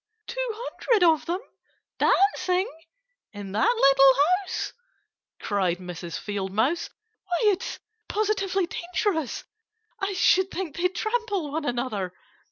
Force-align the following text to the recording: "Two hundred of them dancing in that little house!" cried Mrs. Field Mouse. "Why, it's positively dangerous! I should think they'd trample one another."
"Two 0.25 0.49
hundred 0.55 1.03
of 1.03 1.27
them 1.27 1.41
dancing 1.99 2.67
in 3.33 3.51
that 3.51 3.71
little 3.75 4.13
house!" 4.41 4.73
cried 5.39 5.77
Mrs. 5.77 6.17
Field 6.17 6.51
Mouse. 6.51 6.89
"Why, 7.27 7.51
it's 7.51 7.77
positively 8.07 8.65
dangerous! 8.65 9.43
I 9.99 10.13
should 10.13 10.49
think 10.49 10.75
they'd 10.77 10.95
trample 10.95 11.51
one 11.51 11.65
another." 11.65 12.13